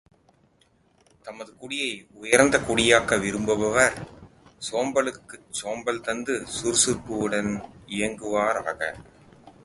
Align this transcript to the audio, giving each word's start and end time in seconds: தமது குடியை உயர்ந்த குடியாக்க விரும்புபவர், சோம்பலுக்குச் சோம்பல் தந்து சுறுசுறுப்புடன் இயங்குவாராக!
தமது 1.25 1.51
குடியை 1.57 1.89
உயர்ந்த 2.21 2.55
குடியாக்க 2.59 3.17
விரும்புபவர், 3.17 3.97
சோம்பலுக்குச் 4.61 5.45
சோம்பல் 5.59 6.01
தந்து 6.01 6.35
சுறுசுறுப்புடன் 6.55 7.51
இயங்குவாராக! 7.87 8.79